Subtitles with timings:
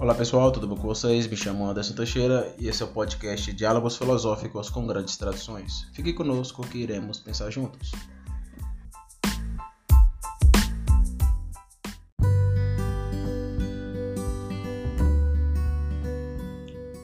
[0.00, 1.26] Olá pessoal, tudo bom com vocês?
[1.26, 5.88] Me chamo Anderson Teixeira e esse é o podcast Diálogos Filosóficos com Grandes Tradições.
[5.92, 7.90] Fique conosco que iremos pensar juntos.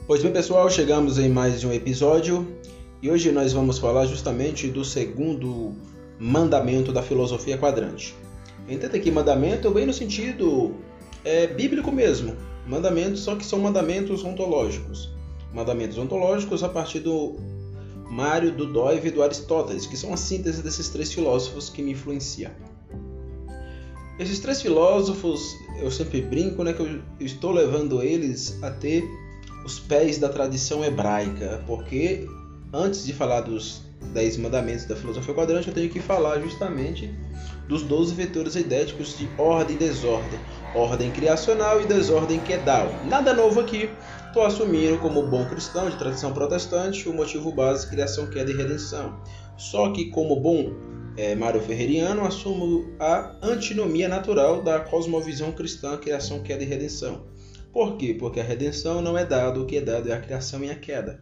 [0.07, 2.47] Pois bem, pessoal, chegamos em mais um episódio
[3.01, 5.75] e hoje nós vamos falar justamente do segundo
[6.17, 8.15] mandamento da filosofia quadrante.
[8.69, 10.73] Entenda que mandamento bem no sentido
[11.25, 15.09] é, bíblico mesmo, mandamentos, só que são mandamentos ontológicos.
[15.53, 17.35] Mandamentos ontológicos a partir do
[18.09, 21.91] Mário, do Doive e do Aristóteles, que são a síntese desses três filósofos que me
[21.91, 22.51] influenciam.
[24.17, 25.41] Esses três filósofos,
[25.81, 29.03] eu sempre brinco, né, que eu estou levando eles a ter
[29.65, 32.25] os pés da tradição hebraica, porque
[32.71, 33.81] antes de falar dos
[34.13, 37.13] dez mandamentos da filosofia quadrante, eu tenho que falar justamente
[37.67, 40.39] dos 12 vetores idéticos de ordem e desordem,
[40.75, 42.89] ordem criacional e desordem quedal.
[43.05, 43.89] Nada novo aqui,
[44.27, 49.17] estou assumindo como bom cristão de tradição protestante o motivo básico criação, queda e redenção.
[49.57, 50.73] Só que como bom
[51.15, 57.23] é, Mário Ferreiriano, assumo a antinomia natural da cosmovisão cristã, criação, queda e redenção.
[57.71, 58.13] Por quê?
[58.17, 60.75] Porque a redenção não é dado, o que é dado é a criação e a
[60.75, 61.21] queda.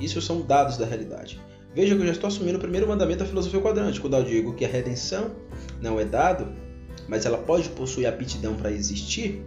[0.00, 1.40] Isso são dados da realidade.
[1.74, 4.54] Veja que eu já estou assumindo o primeiro mandamento da filosofia quadrante, quando eu digo
[4.54, 5.32] que a redenção
[5.80, 6.52] não é dado,
[7.08, 9.42] mas ela pode possuir aptidão para existir.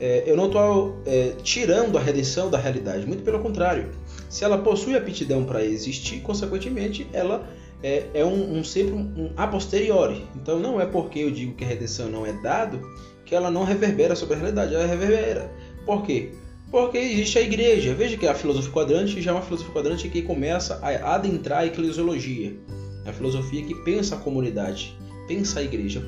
[0.00, 3.90] É, eu não estou é, tirando a redenção da realidade, muito pelo contrário.
[4.28, 7.48] Se ela possui aptidão para existir, consequentemente, ela
[7.82, 10.24] é, é um, um, sempre um, um a posteriori.
[10.36, 12.80] Então não é porque eu digo que a redenção não é dado
[13.24, 15.50] que ela não reverbera sobre a realidade, ela reverbera.
[15.84, 16.32] Por quê?
[16.70, 17.94] Porque existe a igreja.
[17.94, 21.66] Veja que a filosofia quadrante já é uma filosofia quadrante que começa a adentrar a
[21.66, 22.56] eclesiologia.
[23.04, 26.02] É a filosofia que pensa a comunidade, pensa a igreja.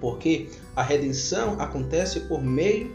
[0.00, 2.94] Porque a redenção acontece por meio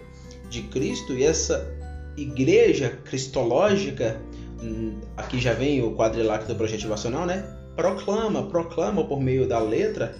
[0.49, 1.71] de Cristo e essa
[2.15, 4.21] igreja cristológica,
[4.61, 7.43] hum, aqui já vem o quadrilátero projetivacional, né?
[7.75, 10.15] Proclama, proclama por meio da letra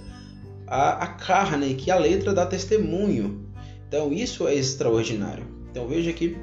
[0.67, 3.47] a, a carne, que a letra dá testemunho.
[3.88, 5.45] Então isso é extraordinário.
[5.69, 6.35] Então veja que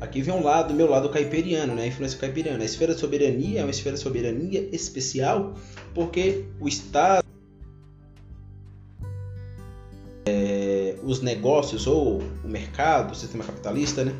[0.00, 1.82] Aqui vem um lado, meu lado caipiriano, né?
[1.82, 2.62] a influência caipiriana.
[2.62, 5.54] A esfera de soberania é uma esfera de soberania especial
[5.94, 7.22] porque o Estado,
[10.30, 14.14] é, os negócios ou o mercado, o sistema capitalista, né?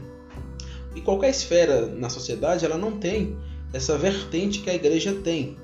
[0.94, 3.36] E qualquer esfera na sociedade, ela não tem
[3.72, 5.56] essa vertente que a igreja tem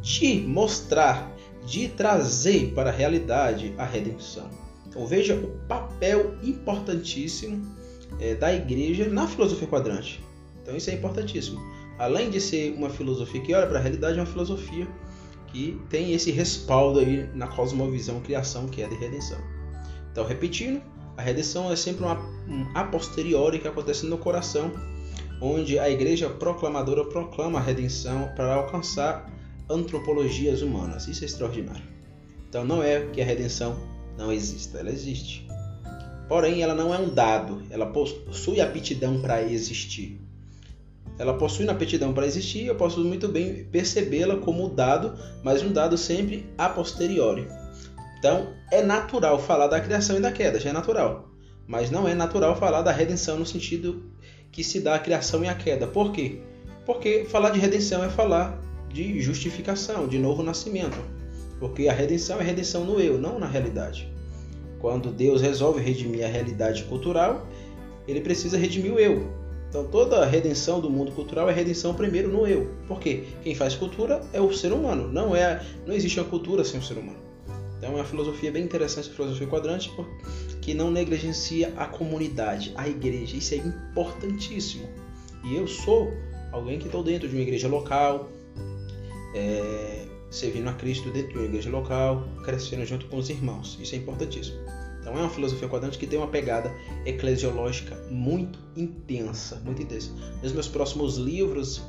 [0.00, 1.34] de mostrar,
[1.66, 4.48] de trazer para a realidade a redenção.
[4.86, 7.76] Então veja o papel importantíssimo
[8.20, 10.24] é, da igreja na filosofia quadrante.
[10.62, 11.60] Então isso é importantíssimo.
[11.98, 14.86] Além de ser uma filosofia que olha para a realidade, é uma filosofia
[15.48, 19.57] que tem esse respaldo aí na cosmovisão criação, que é de redenção.
[20.12, 20.82] Então, repetindo,
[21.16, 24.72] a redenção é sempre uma, um a posteriori que acontece no coração,
[25.40, 29.30] onde a igreja proclamadora proclama a redenção para alcançar
[29.68, 31.06] antropologias humanas.
[31.08, 31.82] Isso é extraordinário.
[32.48, 33.76] Então, não é que a redenção
[34.16, 35.46] não exista, ela existe.
[36.28, 40.20] Porém, ela não é um dado, ela possui aptidão para existir.
[41.18, 45.96] Ela possui aptidão para existir, eu posso muito bem percebê-la como dado, mas um dado
[45.98, 47.48] sempre a posteriori.
[48.18, 51.28] Então, é natural falar da criação e da queda, já é natural.
[51.66, 54.02] Mas não é natural falar da redenção no sentido
[54.50, 55.86] que se dá a criação e a queda.
[55.86, 56.40] Por quê?
[56.84, 58.58] Porque falar de redenção é falar
[58.92, 60.98] de justificação, de novo nascimento.
[61.60, 64.10] Porque a redenção é redenção no eu, não na realidade.
[64.80, 67.46] Quando Deus resolve redimir a realidade cultural,
[68.06, 69.30] ele precisa redimir o eu.
[69.68, 72.74] Então toda a redenção do mundo cultural é redenção primeiro no eu.
[72.86, 73.24] Por quê?
[73.42, 76.82] Quem faz cultura é o ser humano, não é, não existe uma cultura sem o
[76.82, 77.27] ser humano.
[77.78, 79.90] Então é uma filosofia bem interessante, a filosofia quadrante,
[80.60, 83.36] que não negligencia a comunidade, a igreja.
[83.36, 84.88] Isso é importantíssimo.
[85.44, 86.12] E eu sou
[86.52, 88.28] alguém que estou dentro de uma igreja local,
[89.34, 93.78] é, servindo a Cristo dentro de uma igreja local, crescendo junto com os irmãos.
[93.80, 94.58] Isso é importantíssimo.
[95.00, 96.70] Então é uma filosofia quadrante que tem uma pegada
[97.06, 100.10] eclesiológica muito intensa, muito intensa.
[100.42, 101.80] Nos meus próximos livros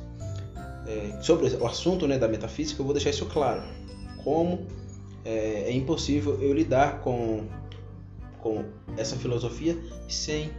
[0.86, 3.62] é, sobre o assunto né, da metafísica, eu vou deixar isso claro.
[4.22, 4.66] Como
[5.24, 7.46] é, é impossível eu lidar com,
[8.38, 8.64] com
[8.96, 9.76] essa filosofia
[10.08, 10.50] sem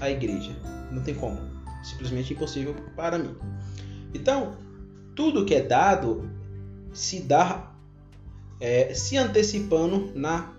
[0.00, 0.52] a igreja.
[0.90, 1.38] Não tem como.
[1.82, 3.34] Simplesmente impossível para mim.
[4.12, 4.56] Então,
[5.14, 6.28] tudo que é dado
[6.92, 7.72] se dá
[8.60, 10.52] é, se antecipando na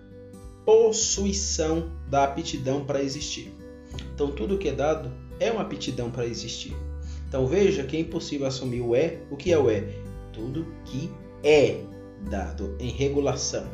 [0.65, 3.51] possuição da aptidão para existir.
[4.13, 6.75] Então, tudo que é dado é uma aptidão para existir.
[7.27, 9.19] Então, veja que é impossível assumir o é.
[9.29, 9.83] O que é o é?
[10.31, 11.09] Tudo que
[11.43, 11.81] é
[12.29, 13.67] dado em regulação.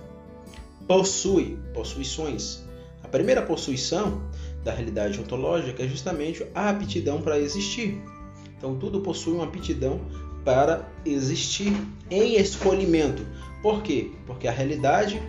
[0.88, 2.64] Possui, possuições.
[3.04, 4.22] A primeira possuição
[4.64, 8.02] da realidade ontológica é justamente a aptidão para existir.
[8.58, 10.02] Então tudo possui uma aptidão
[10.44, 11.74] para existir
[12.10, 13.26] em escolhimento.
[13.62, 14.12] Por quê?
[14.28, 15.22] Porque a realidade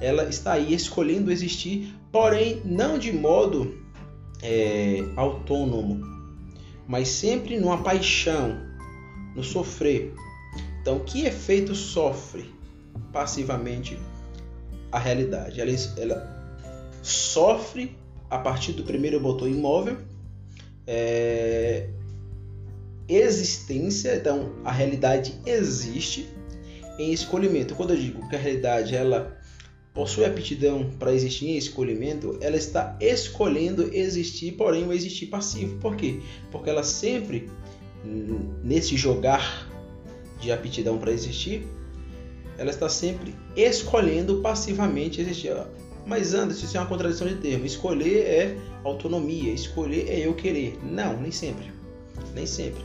[0.00, 3.78] ela está aí escolhendo existir, porém não de modo
[4.42, 6.04] é, autônomo,
[6.86, 8.60] mas sempre numa paixão,
[9.34, 10.12] no sofrer.
[10.80, 12.52] Então, que efeito sofre
[13.12, 13.98] passivamente
[14.90, 15.60] a realidade?
[15.60, 16.58] Ela, ela
[17.02, 17.96] sofre
[18.30, 19.98] a partir do primeiro botão imóvel,
[20.86, 21.88] é,
[23.08, 26.28] existência, então a realidade existe
[26.98, 27.74] em escolhimento.
[27.74, 29.38] Quando eu digo que a realidade ela
[29.92, 35.78] possui aptidão para existir em escolhimento, ela está escolhendo existir, porém o existir passivo.
[35.78, 36.20] Por quê?
[36.50, 37.48] Porque ela sempre
[38.62, 39.70] nesse jogar
[40.40, 41.66] de aptidão para existir,
[42.58, 45.54] ela está sempre escolhendo passivamente existir.
[46.06, 47.64] Mas Anderson, isso é uma contradição de termo.
[47.64, 50.78] Escolher é autonomia, escolher é eu querer.
[50.82, 51.72] Não, nem sempre.
[52.34, 52.82] Nem sempre.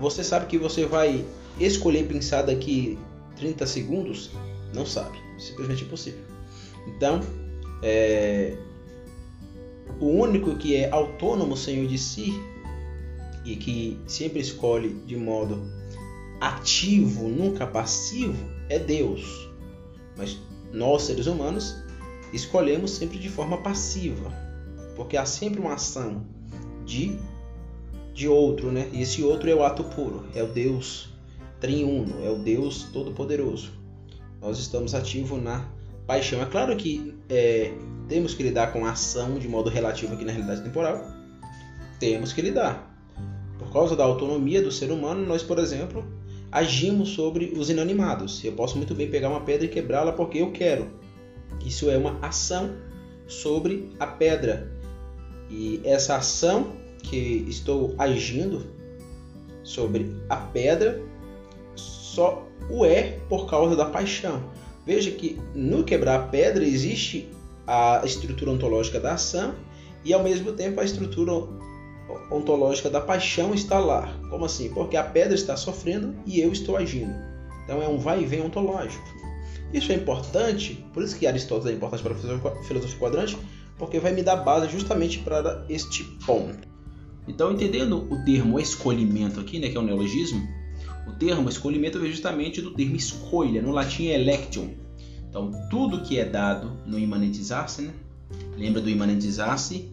[0.00, 1.24] Você sabe que você vai
[1.60, 2.98] escolher pensar daqui
[3.36, 4.30] 30 segundos?
[4.74, 5.16] Não sabe.
[5.38, 6.20] Simplesmente impossível.
[6.88, 7.20] Então,
[7.82, 8.56] é...
[10.00, 12.34] o único que é autônomo, senhor de si,
[13.44, 15.70] e que sempre escolhe de modo
[16.40, 19.48] ativo, nunca passivo, é Deus.
[20.16, 20.38] Mas
[20.72, 21.76] nós, seres humanos,
[22.32, 24.32] escolhemos sempre de forma passiva,
[24.94, 26.24] porque há sempre uma ação
[26.84, 27.18] de
[28.16, 28.88] de outro, né?
[28.94, 31.10] E esse outro é o ato puro, é o Deus
[31.60, 33.70] triuno, é o Deus todo-poderoso.
[34.40, 35.68] Nós estamos ativos na
[36.06, 36.40] paixão.
[36.40, 37.72] É claro que é,
[38.08, 41.04] temos que lidar com a ação de modo relativo aqui na realidade temporal.
[42.00, 42.90] Temos que lidar.
[43.58, 46.02] Por causa da autonomia do ser humano, nós, por exemplo,
[46.56, 48.42] agimos sobre os inanimados.
[48.42, 50.86] Eu posso muito bem pegar uma pedra e quebrá-la porque eu quero.
[51.62, 52.74] Isso é uma ação
[53.26, 54.72] sobre a pedra.
[55.50, 56.72] E essa ação
[57.02, 58.64] que estou agindo
[59.62, 60.98] sobre a pedra
[61.74, 64.42] só o é por causa da paixão.
[64.86, 67.28] Veja que no quebrar a pedra existe
[67.66, 69.54] a estrutura ontológica da ação
[70.02, 71.32] e ao mesmo tempo a estrutura
[72.30, 74.12] ontológica da paixão está lá.
[74.30, 74.68] Como assim?
[74.70, 77.14] Porque a pedra está sofrendo e eu estou agindo.
[77.64, 79.04] Então é um vai e vem ontológico.
[79.72, 83.36] Isso é importante, por isso que Aristóteles é importante para a filosofia quadrante,
[83.76, 86.66] porque vai me dar base justamente para este ponto.
[87.28, 90.46] Então, entendendo o termo escolhimento aqui, né, que é um neologismo,
[91.06, 94.74] o termo escolhimento vem justamente do termo escolha, no latim é electium.
[95.28, 97.92] Então, tudo que é dado no imanentizar-se, né?
[98.56, 99.90] lembra do imanentizar-se,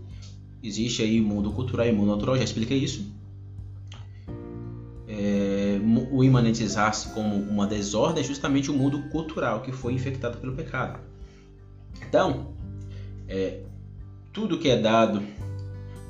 [0.63, 3.11] existe aí o mundo cultural e o mundo natural, já expliquei isso.
[5.07, 5.79] É,
[6.11, 10.99] o imanentizar-se como uma desordem é justamente o mundo cultural que foi infectado pelo pecado.
[12.07, 12.53] Então,
[13.27, 13.59] é,
[14.31, 15.21] tudo que é dado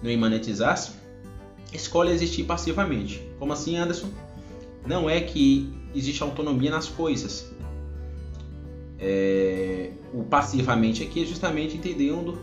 [0.01, 0.91] no imanentizar-se
[1.73, 3.21] escolhe existir passivamente.
[3.39, 4.09] Como assim, Anderson?
[4.85, 7.51] Não é que existe autonomia nas coisas.
[9.00, 12.39] É, o passivamente aqui é justamente entendendo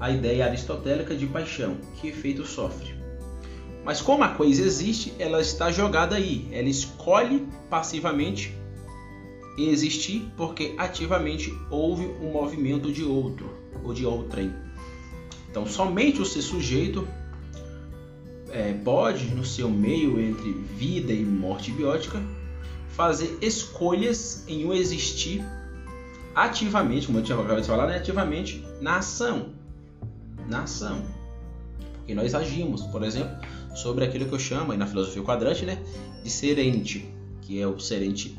[0.00, 2.94] a ideia aristotélica de paixão, que efeito sofre.
[3.84, 6.48] Mas como a coisa existe, ela está jogada aí.
[6.50, 8.54] Ela escolhe passivamente
[9.58, 13.48] existir porque ativamente houve um movimento de outro
[13.84, 14.52] ou de outrem.
[15.50, 17.06] Então, somente o ser sujeito
[18.50, 22.20] é, pode, no seu meio entre vida e morte biótica,
[22.88, 25.44] fazer escolhas em um existir
[26.34, 27.96] ativamente, como eu tinha acabado de falar, né?
[27.96, 29.52] ativamente na ação.
[30.48, 31.02] Na ação.
[31.94, 33.34] Porque nós agimos, por exemplo,
[33.74, 35.78] sobre aquilo que eu chamo na filosofia quadrante, né,
[36.22, 37.08] de serente,
[37.40, 38.38] que é o serente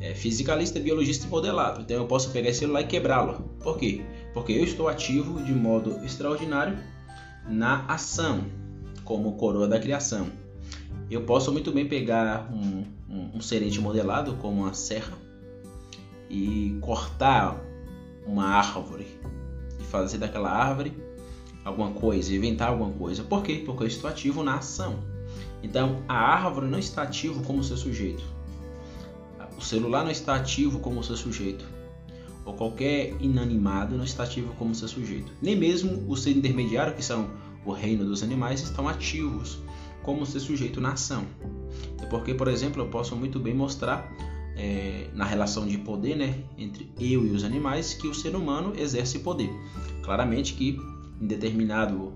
[0.00, 1.80] é, fisicalista, biologista e modelado.
[1.80, 3.48] Então eu posso pegar esse celular e quebrá-lo.
[3.62, 4.04] Por quê?
[4.32, 6.76] Porque eu estou ativo de modo extraordinário
[7.48, 8.44] na ação,
[9.04, 10.28] como coroa da criação.
[11.10, 15.12] Eu posso muito bem pegar um, um, um serente modelado, como uma serra,
[16.28, 17.60] e cortar
[18.26, 19.06] uma árvore
[19.78, 21.03] e fazer daquela árvore
[21.64, 23.22] alguma coisa, inventar alguma coisa.
[23.22, 23.62] Por quê?
[23.64, 24.98] Porque eu estou ativo na ação.
[25.62, 28.22] Então, a árvore não está ativo como seu sujeito.
[29.56, 31.64] O celular não está ativo como seu sujeito.
[32.44, 35.32] Ou qualquer inanimado não está ativo como seu sujeito.
[35.40, 37.30] Nem mesmo o ser intermediário, que são
[37.64, 39.58] o reino dos animais estão ativos
[40.02, 41.24] como ser sujeito na ação.
[42.00, 44.12] É porque, por exemplo, eu posso muito bem mostrar
[44.56, 48.74] é, na relação de poder né, entre eu e os animais que o ser humano
[48.76, 49.50] exerce poder.
[50.02, 50.78] Claramente que
[51.24, 52.12] em determinado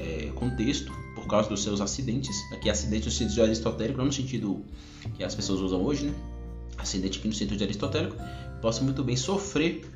[0.00, 4.64] é, contexto, por causa dos seus acidentes, aqui acidente no sentido aristotélico, não no sentido
[5.14, 6.14] que as pessoas usam hoje, né?
[6.76, 8.16] acidente aqui no sentido aristotélico,
[8.60, 9.88] posso muito bem sofrer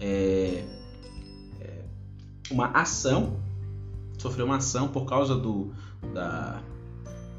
[0.00, 0.64] é,
[1.60, 1.84] é
[2.50, 3.38] uma ação
[4.18, 5.72] sofrer uma ação por causa do,
[6.12, 6.62] da,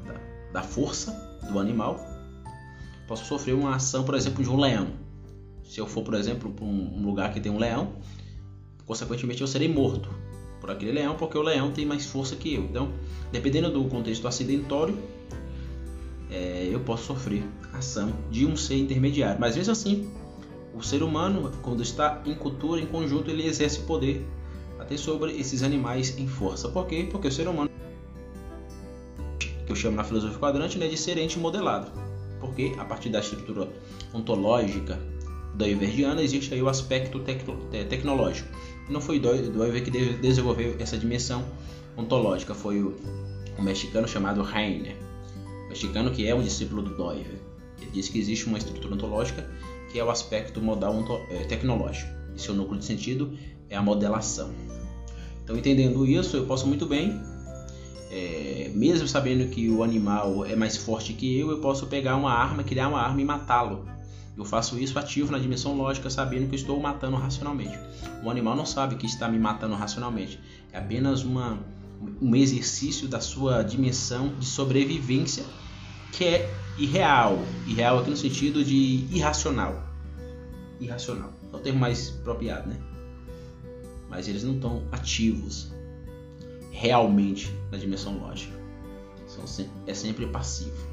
[0.04, 0.20] da,
[0.52, 1.12] da força
[1.48, 2.00] do animal.
[3.06, 4.88] Posso sofrer uma ação, por exemplo, de um leão.
[5.62, 7.92] Se eu for, por exemplo, para um lugar que tem um leão,
[8.84, 10.08] consequentemente eu serei morto
[10.62, 12.62] por aquele leão, porque o leão tem mais força que eu.
[12.62, 12.92] Então,
[13.32, 14.96] dependendo do contexto acidentório,
[16.30, 17.42] é, eu posso sofrer
[17.72, 19.40] ação de um ser intermediário.
[19.40, 20.08] Mas mesmo assim,
[20.72, 24.24] o ser humano, quando está em cultura, em conjunto, ele exerce poder
[24.78, 26.68] até sobre esses animais em força.
[26.68, 27.08] Por quê?
[27.10, 27.68] Porque o ser humano,
[29.66, 31.90] que eu chamo na filosofia quadrante, né, de ser ente modelado.
[32.40, 33.68] Porque a partir da estrutura
[34.14, 34.96] ontológica
[35.56, 37.56] da Iverdiana existe aí o aspecto tecno
[37.88, 38.48] tecnológico.
[38.92, 41.42] Não foi Doiver que desenvolveu essa dimensão
[41.96, 42.94] ontológica, foi o,
[43.58, 44.94] o mexicano chamado Heiner.
[45.70, 47.40] Mexicano que é um discípulo do Doiver.
[47.80, 49.48] Ele diz que existe uma estrutura ontológica
[49.90, 50.94] que é o aspecto modal
[51.30, 52.10] é, tecnológico.
[52.36, 53.32] E seu núcleo de sentido
[53.70, 54.50] é a modelação.
[55.42, 57.18] Então, entendendo isso, eu posso muito bem,
[58.10, 62.32] é, mesmo sabendo que o animal é mais forte que eu, eu posso pegar uma
[62.32, 63.86] arma, criar uma arma e matá-lo.
[64.36, 67.78] Eu faço isso ativo na dimensão lógica, sabendo que estou matando racionalmente.
[68.24, 70.40] O animal não sabe que está me matando racionalmente.
[70.72, 71.58] É apenas uma,
[72.20, 75.44] um exercício da sua dimensão de sobrevivência
[76.12, 77.38] que é irreal.
[77.66, 79.82] Irreal aqui no sentido de irracional.
[80.80, 81.32] Irracional.
[81.52, 82.76] É o termo mais apropriado, né?
[84.08, 85.70] Mas eles não estão ativos
[86.70, 88.54] realmente na dimensão lógica.
[89.86, 90.90] é sempre passivo.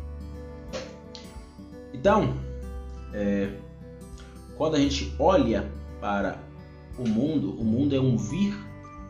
[1.94, 2.38] Então,
[3.14, 3.54] é,
[4.58, 6.40] quando a gente olha para
[6.98, 8.54] o mundo, o mundo é um vir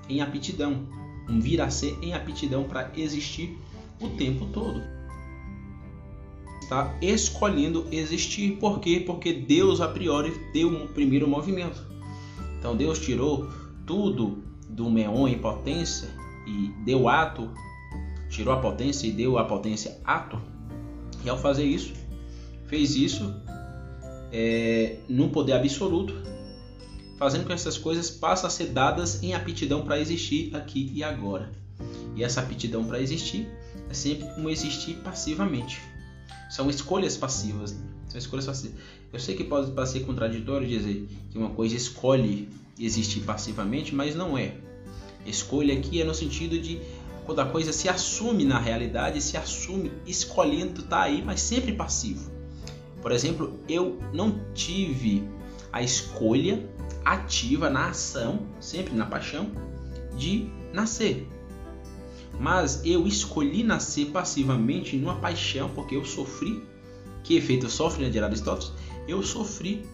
[0.08, 0.88] em aptidão,
[1.28, 3.58] um vir a ser em aptidão para existir
[4.02, 5.00] o tempo todo
[6.70, 8.58] está escolhendo existir.
[8.58, 9.04] Por quê?
[9.04, 11.84] Porque Deus a priori deu um primeiro movimento.
[12.60, 13.50] Então Deus tirou
[13.88, 16.10] tudo do meon em potência
[16.46, 17.50] e deu ato,
[18.30, 20.40] tirou a potência e deu a potência ato.
[21.26, 21.92] E ao fazer isso,
[22.68, 23.34] fez isso
[24.32, 26.14] é, num poder absoluto,
[27.18, 31.04] fazendo com que essas coisas passem a ser dadas em aptidão para existir aqui e
[31.04, 31.52] agora.
[32.16, 33.48] E essa aptidão para existir
[33.90, 35.82] é sempre um existir passivamente.
[36.50, 37.74] São escolhas passivas.
[37.74, 37.80] Né?
[38.08, 38.78] São escolhas passivas.
[39.12, 44.38] Eu sei que pode parecer contraditório dizer que uma coisa escolhe existir passivamente, mas não
[44.38, 44.56] é.
[45.26, 46.80] Escolha aqui é no sentido de
[47.26, 52.32] quando a coisa se assume na realidade, se assume escolhendo tá aí, mas sempre passivo.
[53.02, 55.24] Por exemplo, eu não tive
[55.72, 56.68] a escolha
[57.06, 59.52] ativa na ação, sempre na paixão,
[60.18, 61.28] de nascer.
[62.40, 66.64] Mas eu escolhi nascer passivamente numa paixão, porque eu sofri.
[67.24, 68.72] Que efeito sofre, né, de Aristóteles?
[69.08, 69.86] Eu sofri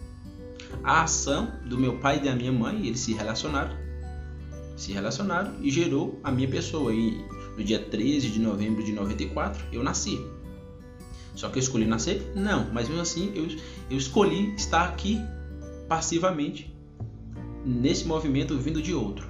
[0.82, 3.76] a ação do meu pai e da minha mãe, eles se relacionaram.
[4.76, 6.92] Se relacionaram e gerou a minha pessoa.
[6.94, 7.24] E
[7.56, 10.20] no dia 13 de novembro de 94, eu nasci.
[11.36, 12.32] Só que eu escolhi nascer?
[12.34, 13.46] Não, mas mesmo assim eu,
[13.90, 15.20] eu escolhi estar aqui
[15.86, 16.74] passivamente
[17.64, 19.28] nesse movimento vindo de outro.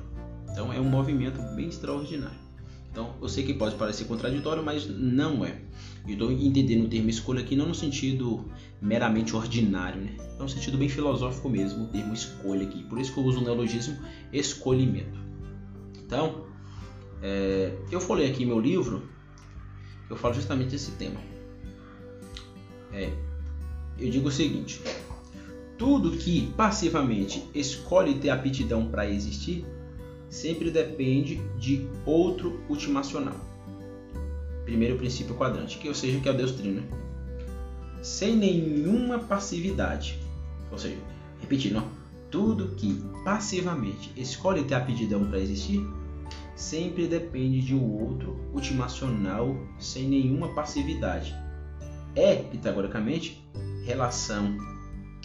[0.51, 2.47] Então é um movimento bem extraordinário.
[2.91, 5.61] Então, eu sei que pode parecer contraditório, mas não é.
[6.07, 10.17] Eu estou entendendo o termo escolha aqui não no sentido meramente ordinário, né?
[10.39, 12.85] É um sentido bem filosófico mesmo, o termo escolha aqui.
[12.85, 13.99] Por isso que eu uso o neologismo
[14.33, 15.19] escolhimento.
[16.07, 16.47] Então,
[17.21, 19.07] é, eu falei aqui meu livro,
[20.09, 21.21] eu falo justamente desse tema.
[22.93, 23.11] É,
[23.99, 24.81] eu digo o seguinte:
[25.79, 29.65] tudo que passivamente escolhe ter aptidão para existir
[30.29, 33.37] sempre depende de outro ultimacional.
[34.65, 36.81] Primeiro princípio quadrante, que ou seja, que é o Deus Trino.
[36.81, 36.89] Né?
[38.03, 40.19] Sem nenhuma passividade.
[40.71, 40.97] Ou seja,
[41.41, 41.83] repetindo,
[42.31, 45.87] tudo que passivamente escolhe ter aptidão para existir
[46.55, 51.35] sempre depende de um outro ultimacional sem nenhuma passividade.
[52.17, 53.41] É, pitagoricamente,
[53.85, 54.57] relação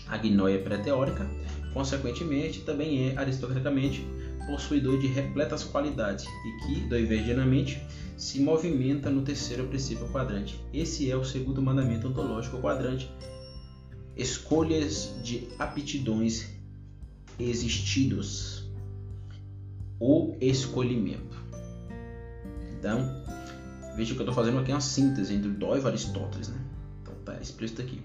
[0.08, 1.26] agnóia pré-teórica,
[1.74, 4.06] consequentemente, também é aristotelicamente
[4.46, 7.82] possuidor de repletas qualidades e que, divergenamente,
[8.18, 10.62] se movimenta no terceiro princípio quadrante.
[10.74, 13.10] Esse é o segundo mandamento ontológico quadrante.
[14.16, 16.50] Escolhas de aptidões
[17.40, 18.70] existidos.
[20.00, 21.40] O escolhimento.
[22.78, 23.24] Então,
[23.96, 26.50] veja que eu estou fazendo aqui uma síntese entre Dó e Aristóteles.
[26.50, 26.61] Né?
[27.32, 28.02] Tá explícito aqui.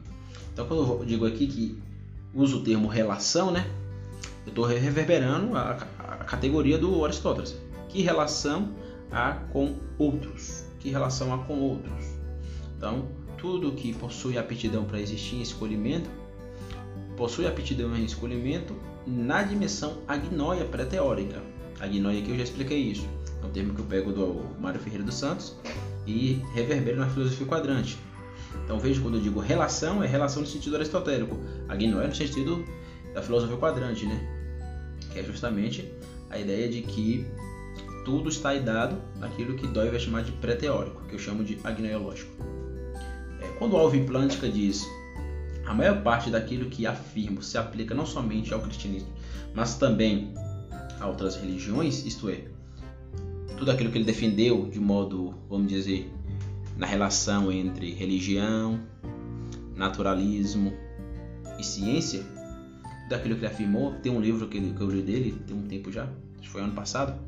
[0.52, 1.78] Então, quando eu digo aqui que
[2.32, 3.68] uso o termo relação, né?
[4.46, 7.56] eu estou reverberando a, a, categoria do Aristóteles.
[7.88, 8.72] Que relação
[9.10, 10.64] há com outros?
[10.78, 12.04] Que relação há com outros?
[12.76, 16.08] Então, tudo que possui aptidão para existir em escolhimento,
[17.16, 18.74] possui aptidão em escolhimento
[19.06, 21.42] na dimensão agnóia pré-teórica.
[21.80, 23.06] Agnóia que eu já expliquei isso.
[23.42, 25.56] é um termo que eu pego do Mário Ferreira dos Santos,
[26.06, 27.98] e reverbera na filosofia quadrante.
[28.64, 32.64] Então veja quando eu digo relação, é relação no sentido aristotélico, agnoé no sentido
[33.14, 34.20] da filosofia quadrante, né?
[35.12, 35.90] Que é justamente
[36.30, 37.26] a ideia de que
[38.04, 42.30] tudo está dado naquilo que Dói vai chamar de pré-teórico, que eu chamo de agnoiológico.
[43.40, 44.86] É, quando Alvin Plantinga diz
[45.66, 49.08] a maior parte daquilo que afirmo se aplica não somente ao cristianismo,
[49.52, 50.32] mas também
[51.00, 52.44] a outras religiões, isto é,
[53.56, 56.08] tudo aquilo que ele defendeu de modo, vamos dizer,
[56.76, 58.80] na relação entre religião,
[59.74, 60.72] naturalismo
[61.58, 62.24] e ciência,
[63.08, 65.62] daquilo que ele afirmou, tem um livro que, ele, que eu li dele, tem um
[65.62, 67.18] tempo já, acho que foi ano passado,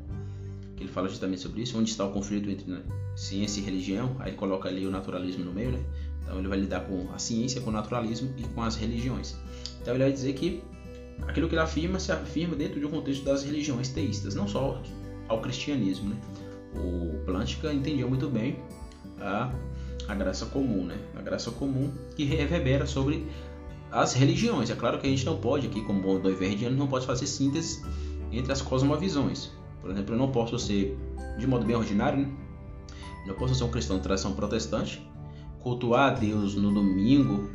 [0.75, 2.81] que ele fala justamente sobre isso, onde está o conflito entre né,
[3.15, 5.79] ciência e religião, aí ele coloca ali o naturalismo no meio, né?
[6.23, 9.35] Então ele vai lidar com a ciência, com o naturalismo e com as religiões.
[9.81, 10.61] Então ele vai dizer que
[11.27, 14.81] aquilo que ele afirma se afirma dentro de um contexto das religiões teístas, não só
[15.27, 16.17] ao cristianismo, né?
[16.75, 18.57] O Plantinga entendeu muito bem
[19.21, 19.51] a,
[20.07, 20.97] a graça comum, né?
[21.15, 23.25] A graça comum que reverbera sobre
[23.91, 24.69] as religiões.
[24.69, 27.83] É claro que a gente não pode aqui, como bom doiverdiano, não pode fazer síntese
[28.31, 29.51] entre as cosmovisões.
[29.81, 30.97] Por exemplo, eu não posso ser,
[31.37, 32.31] de modo bem ordinário, né?
[33.27, 35.01] não posso ser um cristão de tradição protestante
[35.61, 37.49] cultuar a Deus no domingo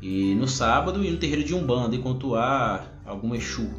[0.00, 3.70] e no sábado ir no terreiro de Umbanda e cultuar algum Exu,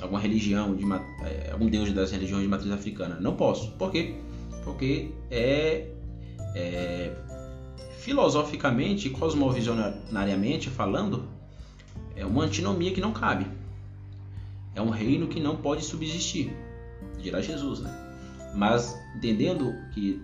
[0.00, 0.84] alguma religião, de,
[1.24, 3.18] é, algum deus das religiões de matriz africana.
[3.20, 3.72] Não posso.
[3.72, 4.20] Por quê?
[4.64, 5.86] Porque é,
[6.54, 7.12] é
[7.98, 11.28] filosoficamente e cosmovisionariamente falando,
[12.16, 13.46] é uma antinomia que não cabe.
[14.74, 16.52] É um reino que não pode subsistir,
[17.18, 17.90] dirá Jesus, né?
[18.54, 20.22] Mas entendendo que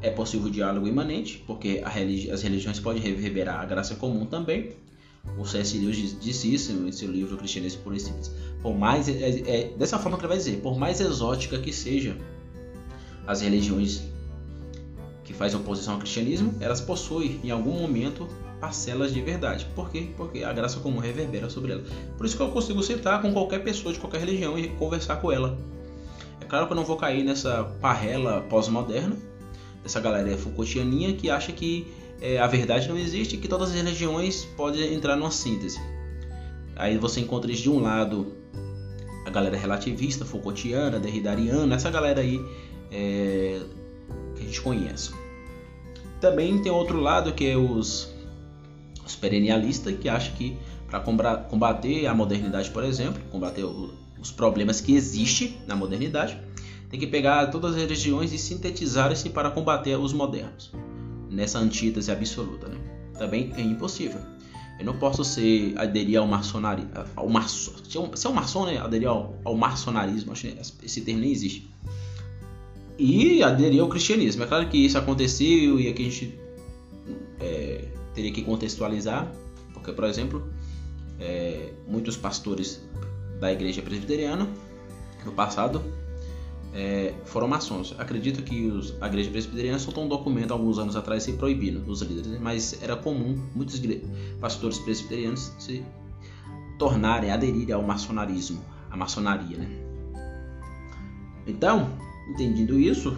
[0.00, 4.72] é possível o diálogo imanente, porque religi as religiões podem reverberar a graça comum também.
[5.36, 5.76] O C.S.
[5.76, 7.94] Lewis disse isso em seu livro Cristianismo por.
[8.62, 12.16] Por mais, é, é, dessa forma que ele vai dizer, por mais exótica que seja
[13.28, 14.02] as religiões
[15.22, 18.26] que fazem oposição ao cristianismo, elas possuem em algum momento
[18.58, 19.66] parcelas de verdade.
[19.74, 20.08] Por quê?
[20.16, 21.84] Porque a graça comum reverbera sobre ela.
[22.16, 25.30] Por isso que eu consigo sentar com qualquer pessoa de qualquer religião e conversar com
[25.30, 25.58] ela.
[26.40, 29.14] É claro que eu não vou cair nessa parrela pós-moderna,
[29.84, 31.86] essa galera Foucaultianinha que acha que
[32.22, 35.78] é, a verdade não existe e que todas as religiões podem entrar numa síntese.
[36.74, 38.32] Aí você encontra de um lado
[39.26, 42.40] a galera relativista, Foucaultiana, derridariana, essa galera aí
[42.90, 43.60] é,
[44.36, 45.12] que a gente conhece.
[46.20, 48.12] Também tem outro lado que é os,
[49.06, 50.56] os perennialistas que acham que
[50.88, 51.00] para
[51.36, 53.64] combater a modernidade, por exemplo, combater
[54.20, 56.40] os problemas que existem na modernidade,
[56.88, 60.72] tem que pegar todas as religiões e sintetizar-se para combater os modernos,
[61.30, 62.68] nessa antítese absoluta.
[62.68, 62.78] Né?
[63.18, 64.20] Também é impossível.
[64.78, 67.74] Eu não posso ser aderir ao maçonaria, ao maço,
[68.14, 68.78] ser um maçom, né?
[68.78, 71.68] Aderir ao, ao maçonarismo, esse termo nem existe.
[72.98, 74.42] E aderir ao cristianismo.
[74.42, 76.38] É claro que isso aconteceu e aqui a gente
[77.40, 77.84] é,
[78.14, 79.32] teria que contextualizar,
[79.72, 80.48] porque, por exemplo,
[81.20, 82.82] é, muitos pastores
[83.40, 84.48] da igreja presbiteriana
[85.24, 85.82] no passado
[86.74, 87.94] é, foram maçons.
[87.98, 92.02] Acredito que os, a igreja presbiteriana soltou um documento alguns anos atrás se proibindo os
[92.02, 93.80] líderes, mas era comum muitos
[94.40, 95.84] pastores presbiterianos se
[96.78, 99.58] tornarem, aderirem ao maçonarismo, à maçonaria.
[99.58, 99.68] Né?
[101.46, 101.90] Então,
[102.28, 103.16] entendendo isso,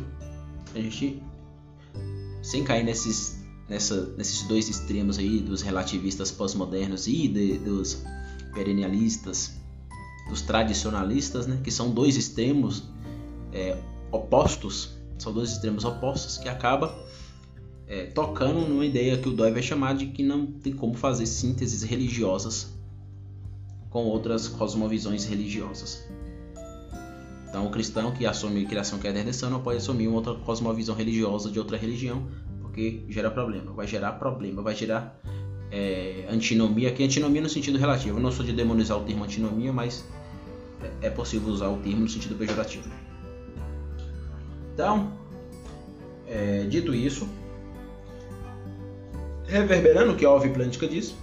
[0.75, 1.23] a gente,
[2.43, 8.03] sem cair nesses, nessa, nesses dois extremos aí, dos relativistas pós-modernos e de, dos
[8.55, 9.59] perennialistas,
[10.29, 12.85] dos tradicionalistas, né, que são dois extremos
[13.53, 13.77] é,
[14.13, 16.97] opostos, são dois extremos opostos, que acaba
[17.87, 21.27] é, tocando numa ideia que o Dói vai chamar de que não tem como fazer
[21.27, 22.73] sínteses religiosas
[23.91, 26.09] com outras cosmovisões religiosas.
[27.51, 30.95] Então, o cristão que assume criação que é redenção não pode assumir uma outra cosmovisão
[30.95, 32.29] religiosa de outra religião,
[32.63, 35.21] porque gera problema, vai gerar problema, vai gerar
[35.69, 38.19] é, antinomia, que é antinomia no sentido relativo.
[38.19, 40.05] Eu não sou de demonizar o termo antinomia, mas
[41.03, 42.89] é, possível usar o termo no sentido pejorativo.
[44.73, 45.13] Então,
[46.29, 47.29] é, dito isso,
[49.45, 51.17] reverberando o que a Alve Plântica diz,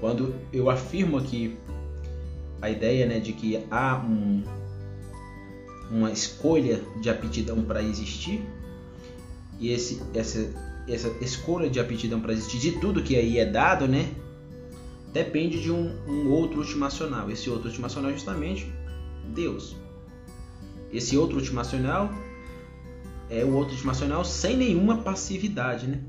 [0.00, 1.56] quando eu afirmo aqui
[2.60, 4.42] a ideia né, de que há um,
[5.90, 8.42] uma escolha de aptidão para existir,
[9.58, 10.48] e esse, essa,
[10.88, 14.10] essa escolha de aptidão para existir de tudo que aí é dado, né,
[15.12, 17.30] depende de um, um outro ultimacional.
[17.30, 18.72] Esse outro ultimacional é justamente
[19.34, 19.76] Deus.
[20.92, 22.10] Esse outro ultimacional
[23.28, 26.00] é o outro ultimacional sem nenhuma passividade, né?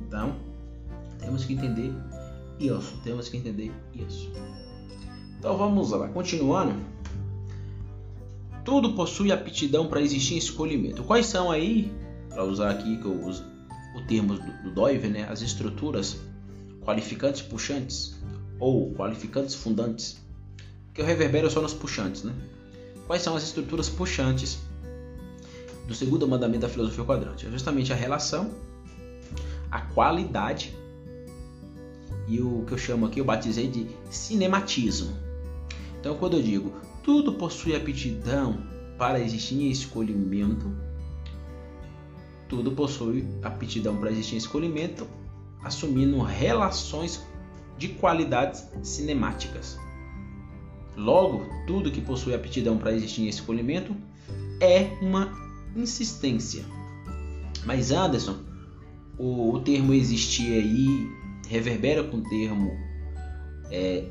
[0.00, 0.36] Então,
[1.20, 1.92] temos que entender
[2.58, 4.30] isso, temos que entender isso.
[5.46, 6.74] Então vamos lá, continuando.
[8.64, 11.04] tudo possui aptidão para existir em escolhimento.
[11.04, 11.92] Quais são aí,
[12.28, 13.44] para usar aqui que eu uso
[13.96, 16.16] o termo do, do né, as estruturas
[16.84, 18.16] qualificantes puxantes
[18.58, 20.20] ou qualificantes fundantes,
[20.92, 22.34] que eu reverbero só nos puxantes, né?
[23.06, 24.58] Quais são as estruturas puxantes
[25.86, 27.46] do segundo mandamento da filosofia quadrante?
[27.46, 28.50] É justamente a relação,
[29.70, 30.74] a qualidade
[32.26, 35.25] e o que eu chamo aqui, eu batizei de cinematismo.
[36.06, 38.64] Então, quando eu digo tudo possui aptidão
[38.96, 40.72] para existir em escolhimento,
[42.48, 45.04] tudo possui aptidão para existir em escolhimento,
[45.64, 47.26] assumindo relações
[47.76, 49.80] de qualidades cinemáticas.
[50.96, 53.92] Logo, tudo que possui aptidão para existir em escolhimento
[54.60, 55.32] é uma
[55.74, 56.64] insistência.
[57.64, 58.36] Mas Anderson,
[59.18, 61.10] o, o termo existir aí
[61.48, 62.70] reverbera com o termo
[63.72, 64.08] é,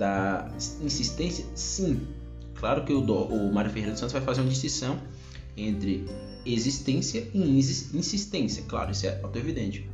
[0.00, 0.48] da
[0.80, 1.44] insistência?
[1.54, 2.00] Sim.
[2.54, 4.98] Claro que o, o Mário Ferreira dos Santos vai fazer uma distinção
[5.54, 6.06] entre
[6.44, 8.64] existência e insistência.
[8.66, 9.88] Claro, isso é auto-evidente.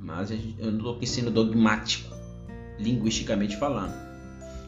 [0.00, 0.38] Mas eu
[0.72, 2.12] não estou aqui sendo dogmático,
[2.78, 3.94] linguisticamente falando.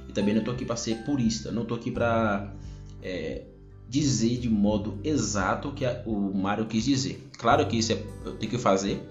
[0.08, 1.50] E também não estou aqui para ser purista.
[1.50, 2.54] Não estou aqui para
[3.02, 3.42] é,
[3.88, 7.28] dizer de modo exato o que o Mário quis dizer.
[7.36, 9.02] Claro que isso é, eu tenho que fazer,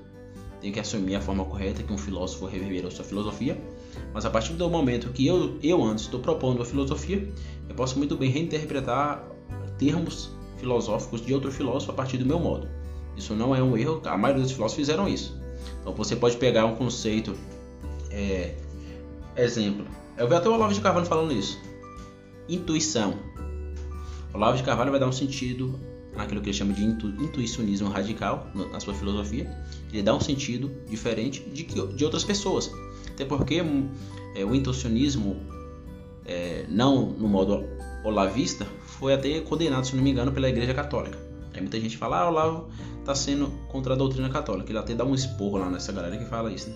[0.62, 3.62] tenho que assumir a forma correta que um filósofo reverberou sua filosofia.
[4.14, 7.28] Mas a partir do momento que eu, eu antes estou propondo uma filosofia,
[7.68, 9.24] eu posso muito bem reinterpretar
[9.78, 12.68] termos filosóficos de outro filósofo a partir do meu modo.
[13.16, 15.40] Isso não é um erro, a maioria dos filósofos fizeram isso.
[15.82, 17.36] Então você pode pegar um conceito,
[18.12, 18.56] é,
[19.36, 19.86] exemplo,
[20.18, 21.60] eu vi até o Olavo de Carvalho falando isso.
[22.50, 23.16] Intuição.
[24.34, 25.80] O Olavo de Carvalho vai dar um sentido
[26.16, 29.50] naquilo que ele chama de intu, intuicionismo radical na sua filosofia.
[29.94, 32.72] Ele dá um sentido diferente de, que, de outras pessoas.
[33.18, 33.64] Até porque
[34.36, 35.38] é, o intuicionismo,
[36.24, 37.66] é, não no modo
[38.04, 41.18] olavista, foi até condenado, se não me engano, pela Igreja Católica.
[41.52, 44.70] Aí muita gente fala, ah, Olavo está sendo contra a doutrina católica.
[44.70, 46.76] Ele até dá um esporro lá nessa galera que fala isso, né?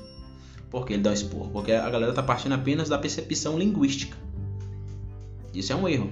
[0.72, 1.52] Por que ele dá um esporro?
[1.52, 4.18] Porque a galera está partindo apenas da percepção linguística.
[5.54, 6.10] Isso é um erro.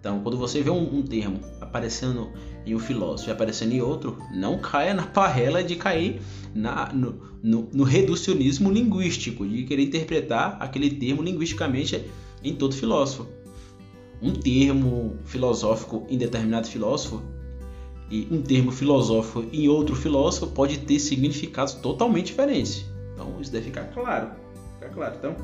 [0.00, 2.30] Então, quando você vê um, um, termo aparecendo
[2.64, 6.20] em um filósofo e aparecendo em outro, não caia na parrela de cair
[6.54, 12.04] na, no, no, no, reducionismo linguístico, de querer interpretar aquele termo linguisticamente
[12.42, 13.26] em todo filósofo.
[14.22, 17.22] Um termo filosófico em determinado filósofo
[18.10, 22.84] e um termo filosófico em outro filósofo pode ter significados totalmente diferentes.
[23.14, 24.30] Então, isso deve ficar claro.
[24.74, 25.14] Ficar claro.
[25.18, 25.36] Então,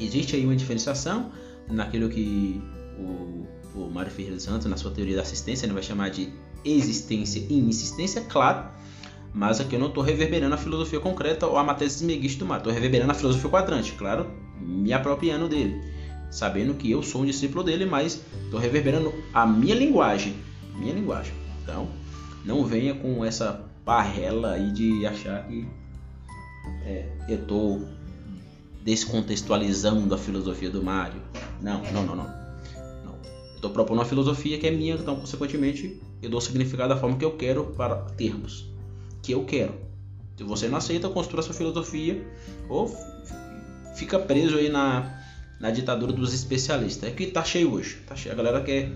[0.00, 1.30] existe aí uma diferenciação
[1.70, 2.60] naquilo que
[2.98, 6.32] o, o Mário Ferreira dos Santos, na sua teoria da assistência, ele vai chamar de
[6.64, 8.68] existência e insistência, claro,
[9.34, 12.60] mas aqui eu não estou reverberando a filosofia concreta ou a matéria esmeguista do Mário,
[12.60, 15.80] estou reverberando a filosofia quadrante, claro, me apropriando dele,
[16.30, 20.34] sabendo que eu sou um discípulo dele, mas estou reverberando a minha linguagem,
[20.76, 21.32] minha linguagem.
[21.62, 21.88] Então,
[22.44, 25.66] não venha com essa parrela aí de achar que
[26.84, 27.88] é, eu estou
[28.84, 31.20] descontextualizando a filosofia do Mário.
[31.60, 32.41] Não, não, não, não.
[33.62, 37.24] Estou propondo uma filosofia que é minha, então, consequentemente, eu dou significado da forma que
[37.24, 38.66] eu quero para termos.
[39.22, 39.72] Que eu quero.
[40.36, 42.26] Se você não aceita, construa sua filosofia
[42.68, 42.92] ou
[43.94, 45.16] fica preso aí na,
[45.60, 47.08] na ditadura dos especialistas.
[47.08, 47.98] É que tá cheio hoje.
[48.04, 48.34] Tá cheio.
[48.34, 48.90] A galera quer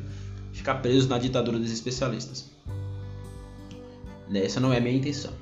[0.52, 2.50] ficar preso na ditadura dos especialistas.
[4.34, 5.32] Essa não é a minha intenção.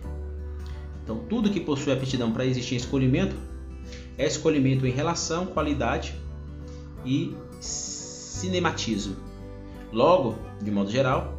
[1.03, 3.35] Então, tudo que possui aptidão para existir em escolhimento
[4.19, 6.15] é escolhimento em relação, qualidade
[7.07, 7.35] e
[8.35, 9.17] cinematismo.
[9.93, 11.39] Logo, de modo geral,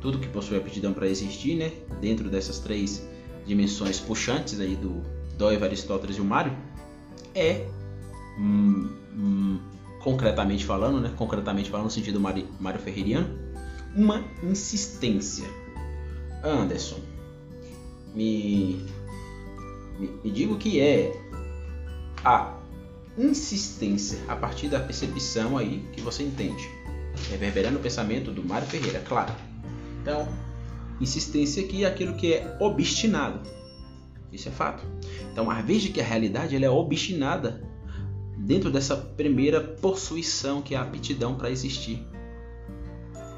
[0.00, 3.06] tudo que possui aptidão para existir, né, dentro dessas três
[3.46, 5.02] dimensões puxantes aí do
[5.38, 6.56] Doiv, Aristóteles e o Mário,
[7.34, 7.66] é
[8.38, 9.60] hum, hum,
[10.00, 13.28] concretamente falando, né, concretamente falando no sentido Mário, Mário Ferreiriano,
[13.94, 15.48] uma insistência.
[16.42, 16.98] Anderson,
[18.14, 18.84] me,
[19.98, 21.18] me, me diga o que é
[22.22, 22.63] a
[23.16, 26.68] insistência a partir da percepção aí que você entende.
[27.30, 29.32] Reverberando o pensamento do Mário Ferreira, claro.
[30.02, 30.28] Então,
[31.00, 33.40] insistência aqui é aquilo que é obstinado.
[34.32, 34.84] Isso é fato.
[35.32, 37.62] Então, a vez de que a realidade ela é obstinada
[38.36, 42.04] dentro dessa primeira possuição que é a aptidão para existir.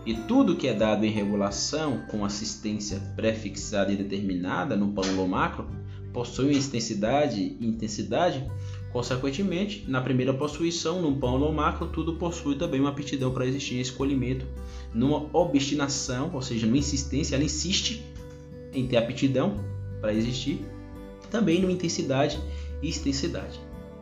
[0.07, 5.69] E tudo que é dado em regulação com assistência prefixada e determinada no plano macro
[6.12, 8.47] possui uma extensidade e intensidade
[8.92, 13.81] Consequentemente, na primeira possuição, no pão no macro, tudo possui também uma aptidão para existir
[13.81, 14.46] escolhimento,
[14.94, 18.03] numa obstinação, ou seja, numa insistência, ela insiste
[18.72, 19.57] em ter aptidão
[20.01, 20.64] para existir,
[21.31, 22.40] também numa intensidade
[22.83, 23.61] e extensidade.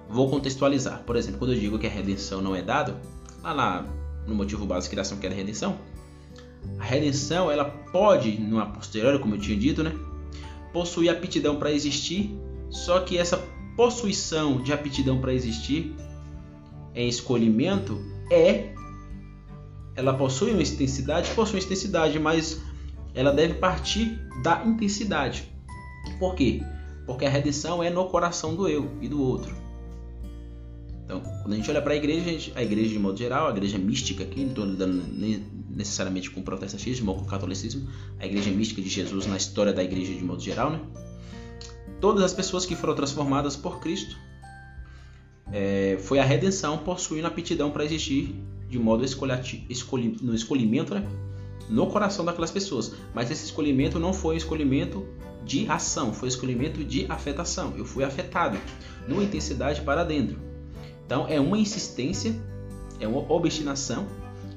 [0.08, 1.02] Vou contextualizar.
[1.04, 3.00] Por exemplo, quando eu digo que a redenção não é dada,
[3.42, 3.84] lá
[4.26, 5.78] no motivo básico de criação que é a redenção.
[6.78, 9.92] A redenção, ela pode, numa posteriori, como eu tinha dito, né,
[10.72, 12.36] possuir aptidão para existir,
[12.70, 13.42] só que essa
[13.76, 15.94] possuição de aptidão para existir
[16.94, 18.72] em escolhimento é
[19.96, 22.60] ela possui uma intensidade, possui uma intensidade, mas
[23.14, 25.48] ela deve partir da intensidade.
[26.18, 26.60] Por quê?
[27.06, 29.54] Porque a redenção é no coração do eu e do outro.
[31.04, 33.78] Então, quando a gente olha para a igreja, a, igreja de modo geral, a igreja
[33.78, 35.02] mística aqui, não estou lidando
[35.70, 37.86] necessariamente com o protestantismo ou com o catolicismo,
[38.18, 40.80] a igreja mística de Jesus na história da igreja de modo geral, né?
[42.04, 44.14] Todas as pessoas que foram transformadas por Cristo
[45.50, 48.34] é, foi a redenção possuindo aptidão para existir
[48.68, 51.02] de modo escolhi, no escolhimento, né?
[51.66, 52.92] no coração daquelas pessoas.
[53.14, 55.02] Mas esse escolhimento não foi um escolhimento
[55.46, 57.72] de ação, foi um escolhimento de afetação.
[57.74, 58.58] Eu fui afetado
[59.08, 60.36] numa intensidade para dentro.
[61.06, 62.38] Então é uma insistência,
[63.00, 64.06] é uma obstinação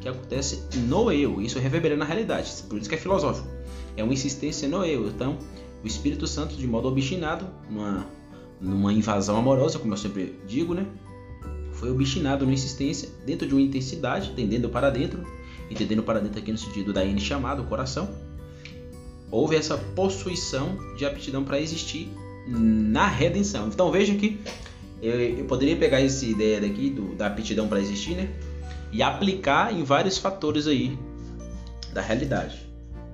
[0.01, 1.41] que acontece no eu.
[1.41, 3.47] Isso reverbera na realidade, por isso que é filosófico.
[3.95, 5.07] É uma insistência no eu.
[5.07, 5.37] Então
[5.87, 8.05] o Espírito Santo, de modo obstinado, numa,
[8.59, 10.85] numa invasão amorosa, como eu sempre digo, né?
[11.77, 15.23] foi obstinado numa insistência dentro de uma intensidade, tendendo para dentro,
[15.69, 18.09] entendendo para dentro aqui no sentido da N chamado, o coração,
[19.29, 22.09] houve essa possuição de aptidão para existir
[22.47, 23.67] na redenção.
[23.67, 24.39] Então veja que
[25.01, 28.29] eu, eu poderia pegar essa ideia daqui do, da aptidão para existir, né?
[28.91, 30.97] E aplicar em vários fatores aí
[31.93, 32.57] da realidade.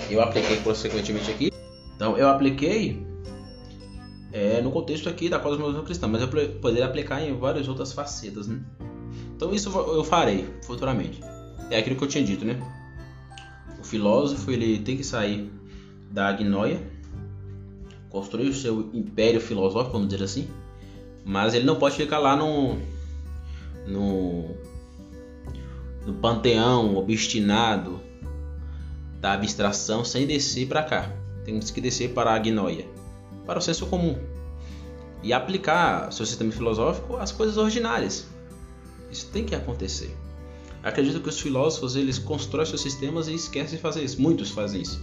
[0.10, 1.52] Eu apliquei consequentemente aqui.
[1.96, 3.06] Então eu apliquei
[4.32, 8.48] é, no contexto aqui da cosmologia cristã, mas eu poderia aplicar em várias outras facetas.
[8.48, 8.60] Né?
[9.36, 11.22] Então isso eu farei futuramente.
[11.70, 12.60] É aquilo que eu tinha dito, né?
[13.80, 15.52] O filósofo ele tem que sair
[16.12, 16.82] da agnoia,
[18.10, 20.48] construir o seu império filosófico, vamos dizer assim,
[21.26, 22.78] mas ele não pode ficar lá no
[23.88, 24.56] no,
[26.06, 28.00] no panteão obstinado
[29.20, 31.23] da abstração sem descer para cá.
[31.46, 32.86] Temos que descer para a agnoia
[33.46, 34.18] para o senso comum
[35.22, 38.28] e aplicar seu sistema filosófico às coisas ordinárias.
[39.12, 40.16] Isso tem que acontecer.
[40.82, 44.22] Acredito que os filósofos eles constroem seus sistemas e esquecem de fazer isso.
[44.22, 45.02] Muitos fazem isso.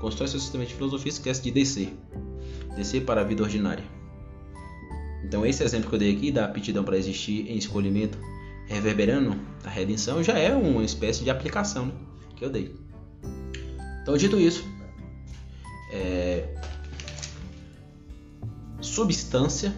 [0.00, 1.94] Constrói seu sistema de filosofia e esquece de descer.
[2.76, 3.84] Descer para a vida ordinária.
[5.24, 8.18] Então esse exemplo que eu dei aqui da aptidão para existir em escolhimento
[8.66, 11.92] reverberando a redenção já é uma espécie de aplicação né,
[12.36, 12.74] que eu dei.
[14.02, 14.64] Então dito isso,
[15.92, 16.48] é,
[18.80, 19.72] substância.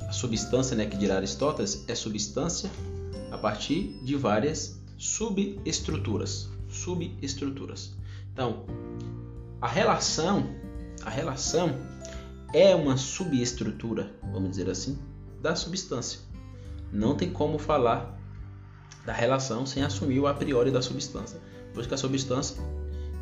[0.00, 2.70] A substância, né, que dirá Aristóteles, é substância
[3.30, 6.48] a partir de várias subestruturas.
[6.68, 7.92] Subestruturas.
[8.32, 8.64] Então,
[9.60, 10.46] a relação,
[11.04, 11.78] a relação
[12.52, 14.98] é uma subestrutura, vamos dizer assim,
[15.40, 16.20] da substância.
[16.92, 18.18] Não tem como falar
[19.04, 21.40] da relação sem assumir o a priori da substância.
[21.72, 22.62] Por isso que a substância,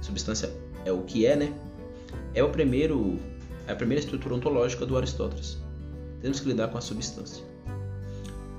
[0.00, 0.52] substância
[0.84, 1.52] é o que é, né?
[2.34, 3.18] É o primeiro
[3.66, 5.56] é a primeira estrutura ontológica do Aristóteles.
[6.20, 7.44] Temos que lidar com a substância.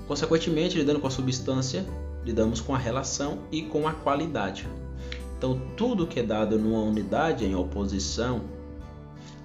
[0.08, 1.86] Consequentemente, lidando com a substância,
[2.24, 4.66] lidamos com a relação e com a qualidade.
[5.36, 8.42] Então, tudo que é dado numa unidade em oposição,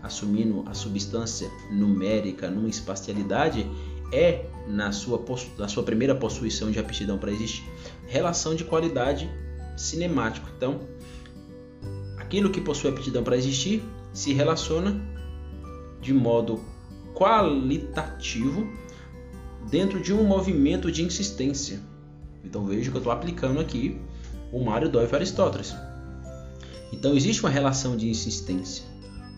[0.01, 3.69] assumindo a substância numérica numa espacialidade,
[4.11, 5.23] é na sua,
[5.57, 7.67] na sua primeira possuição de aptidão para existir.
[8.07, 9.29] Relação de qualidade
[9.75, 10.47] cinemático.
[10.55, 10.81] Então,
[12.27, 15.01] aquilo que possui aptidão para existir se relaciona
[16.01, 16.61] de modo
[17.15, 18.67] qualitativo
[19.69, 21.79] dentro de um movimento de insistência.
[22.43, 24.01] Então veja que eu estou aplicando aqui
[24.51, 25.73] o Mário Dói Aristóteles.
[26.91, 28.83] Então existe uma relação de insistência,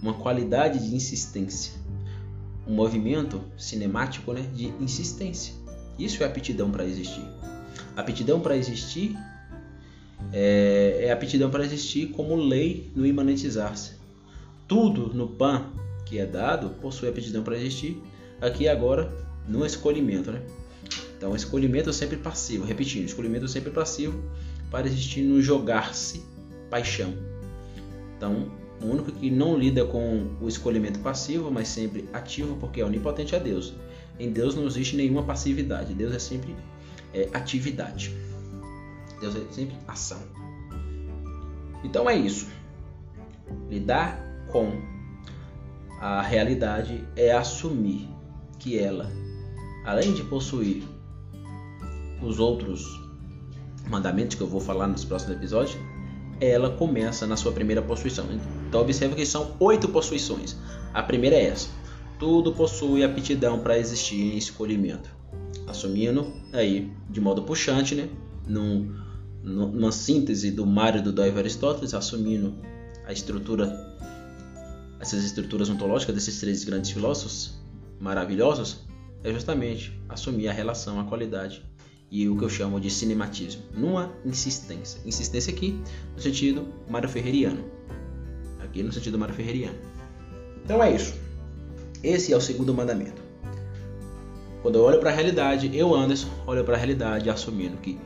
[0.01, 1.73] uma qualidade de insistência,
[2.67, 5.53] um movimento cinemático né, de insistência.
[5.97, 7.25] Isso é aptidão para existir.
[7.95, 9.15] Aptidão para existir
[10.31, 13.93] é, é aptidão para existir como lei no imanentizar-se.
[14.67, 15.71] Tudo no PAN
[16.05, 18.01] que é dado possui aptidão para existir
[18.41, 19.11] aqui agora
[19.47, 20.41] no escolhimento, né?
[21.17, 24.23] Então, escolhimento sempre passivo, repetindo, escolhimento sempre passivo
[24.71, 26.23] para existir no jogar-se
[26.69, 27.13] paixão.
[28.15, 32.85] Então, o único que não lida com o escolhimento passivo, mas sempre ativo, porque é
[32.85, 33.73] onipotente é Deus.
[34.19, 36.55] Em Deus não existe nenhuma passividade, Deus é sempre
[37.13, 38.15] é, atividade.
[39.19, 40.19] Deus é sempre ação.
[41.83, 42.47] Então é isso.
[43.69, 44.19] Lidar
[44.51, 44.71] com
[45.99, 48.07] a realidade é assumir
[48.57, 49.09] que ela,
[49.85, 50.83] além de possuir
[52.21, 52.85] os outros
[53.89, 55.77] mandamentos que eu vou falar nos próximos episódios,
[56.39, 58.25] ela começa na sua primeira possuição.
[58.67, 60.55] Então observe que são oito possuições.
[60.93, 61.69] A primeira é essa:
[62.17, 65.09] tudo possui aptidão para existir em escolhimento,
[65.67, 68.09] assumindo aí de modo puxante, né,
[68.47, 68.93] num,
[69.43, 72.55] numa síntese do Mário do Dói Aristóteles, assumindo
[73.05, 73.97] a estrutura,
[74.99, 77.59] essas estruturas ontológicas desses três grandes filósofos
[77.99, 78.85] maravilhosos,
[79.23, 81.63] é justamente assumir a relação, a qualidade
[82.11, 84.99] e o que eu chamo de cinematismo, numa insistência.
[85.05, 85.79] Insistência aqui
[86.15, 87.63] no sentido Mário Ferreriano.
[88.59, 89.77] Aqui no sentido Mário Ferreriano.
[90.63, 91.13] Então é isso.
[92.03, 93.21] Esse é o segundo mandamento.
[94.61, 97.97] Quando eu olho para a realidade, eu, Anderson, olho para a realidade assumindo que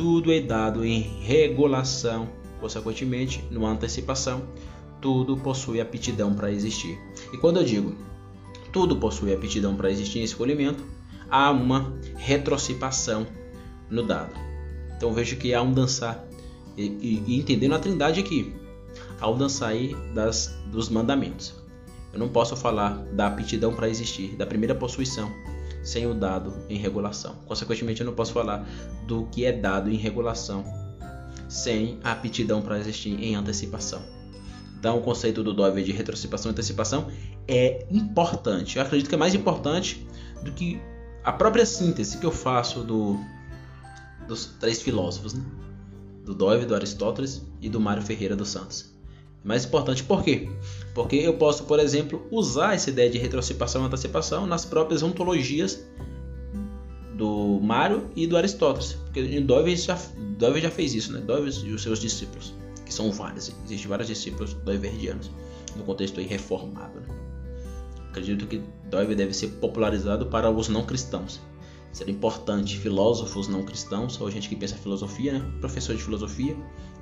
[0.00, 4.48] tudo é dado em regulação, consequentemente, numa antecipação,
[4.98, 6.98] tudo possui aptidão para existir.
[7.30, 7.94] E quando eu digo
[8.72, 10.82] tudo possui aptidão para existir em escolhimento,
[11.28, 13.26] há uma retrocipação
[13.90, 14.32] no dado.
[14.96, 16.26] Então vejo que há um dançar
[16.78, 18.54] e, e, e entendendo a trindade aqui,
[19.20, 21.52] há um dançar aí das, dos mandamentos.
[22.10, 25.30] Eu não posso falar da aptidão para existir, da primeira possuição,
[25.82, 27.36] sem o dado em regulação.
[27.46, 28.66] Consequentemente, eu não posso falar
[29.06, 30.64] do que é dado em regulação
[31.48, 34.02] sem a aptidão para existir em antecipação.
[34.78, 37.08] Então, o conceito do Dove de retrocipação e antecipação
[37.46, 38.76] é importante.
[38.76, 40.06] Eu acredito que é mais importante
[40.42, 40.80] do que
[41.22, 43.18] a própria síntese que eu faço do,
[44.26, 45.44] dos três filósofos, né?
[46.24, 48.94] do Dove, do Aristóteles e do Mário Ferreira dos Santos.
[49.44, 50.48] É mais importante por quê?
[50.94, 55.84] Porque eu posso, por exemplo, usar essa ideia de retrocipação e antecipação nas próprias ontologias
[57.14, 58.94] do Mário e do Aristóteles.
[58.94, 59.96] Porque em Dove já,
[60.56, 61.20] já fez isso, né?
[61.20, 63.52] Dove e os seus discípulos, que são vários.
[63.64, 65.30] Existem vários discípulos doiverdianos
[65.76, 67.00] no contexto aí reformado.
[67.00, 67.06] Né?
[68.08, 71.40] Acredito que Dove deve ser popularizado para os não cristãos.
[71.92, 75.52] Seria importante filósofos não cristãos, ou gente que pensa filosofia, né?
[75.60, 76.56] professor de filosofia,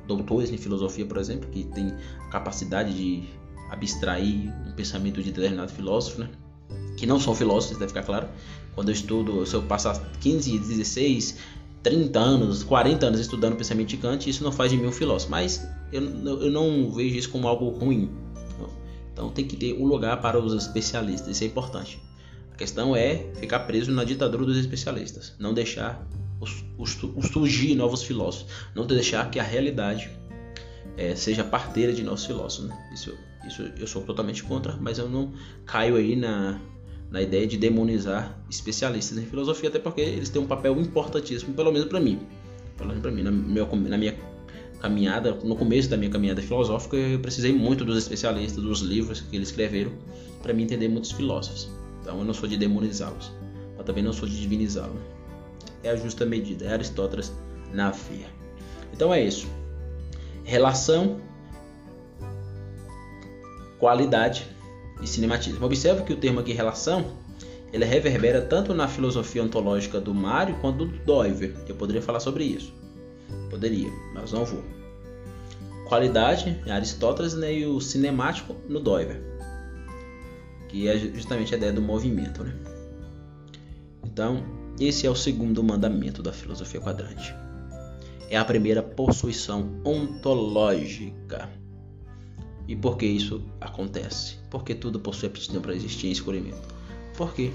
[0.06, 1.94] doutores em filosofia, por exemplo, que tem
[2.26, 3.28] a capacidade de
[3.70, 6.28] abstrair um pensamento de determinado filósofo, né?
[6.96, 8.28] que não são filósofos, deve ficar claro.
[8.74, 11.38] Quando eu estudo, se eu passar 15, 16,
[11.82, 15.30] 30 anos, 40 anos estudando pensamento de Kant, isso não faz de mim um filósofo.
[15.30, 18.10] Mas eu, eu não vejo isso como algo ruim.
[19.12, 22.00] Então tem que ter um lugar para os especialistas, isso é importante.
[22.52, 26.06] A questão é ficar preso na ditadura dos especialistas, não deixar
[26.40, 30.08] os, os, os surgir novos filósofos, não deixar que a realidade
[30.96, 32.68] é, seja parteira de nossos filósofos.
[32.68, 32.90] Né?
[32.94, 33.12] Isso,
[33.48, 35.32] isso eu sou totalmente contra, mas eu não
[35.66, 36.60] caio aí na,
[37.10, 41.72] na ideia de demonizar especialistas em filosofia, até porque eles têm um papel importantíssimo, pelo
[41.72, 42.20] menos para mim.
[42.76, 44.16] Pelo menos para mim, na, meu, na minha
[44.80, 49.34] caminhada, no começo da minha caminhada filosófica, eu precisei muito dos especialistas, dos livros que
[49.34, 49.92] eles escreveram,
[50.42, 51.68] para me entender muitos filósofos.
[52.00, 53.32] Então eu não sou de demonizá-los,
[53.76, 55.00] mas também não sou de divinizá-los.
[55.82, 57.32] É a justa medida, é Aristóteles
[57.72, 58.26] na via.
[58.92, 59.46] Então é isso.
[60.44, 61.20] Relação,
[63.78, 64.46] qualidade
[65.02, 65.64] e cinematismo.
[65.64, 67.04] Observe que o termo aqui relação
[67.72, 71.54] ele reverbera tanto na filosofia ontológica do Mário quanto do Doiver.
[71.68, 72.72] Eu poderia falar sobre isso.
[73.50, 74.64] Poderia, mas não vou.
[75.86, 79.22] Qualidade é Aristóteles né, e o cinemático no Doiver,
[80.68, 82.44] que é justamente a ideia do movimento.
[82.44, 82.54] Né?
[84.04, 84.44] Então,
[84.78, 87.34] esse é o segundo mandamento da filosofia quadrante.
[88.30, 91.48] É a primeira possuição ontológica.
[92.68, 94.36] E por que isso acontece?
[94.50, 96.68] Porque tudo possui aptidão para existir em escolhimento.
[97.16, 97.50] Porque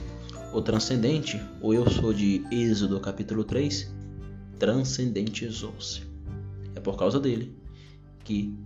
[0.51, 3.93] o transcendente, o eu sou de Êxodo capítulo 3,
[4.57, 6.01] transcendentizou-se.
[6.75, 7.55] É por causa dele
[8.23, 8.57] que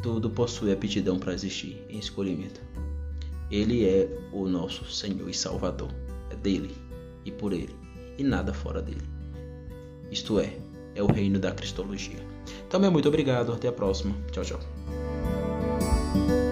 [0.00, 2.60] tudo possui aptidão para existir em escolhimento.
[3.50, 5.90] Ele é o nosso Senhor e Salvador.
[6.30, 6.74] É dele
[7.24, 7.74] e por ele,
[8.16, 9.02] e nada fora dele.
[10.10, 10.56] Isto é,
[10.94, 12.24] é o reino da Cristologia.
[12.78, 13.52] Meu muito obrigado.
[13.52, 14.14] Até a próxima.
[14.30, 14.75] Tchau, tchau.
[16.16, 16.45] Bye.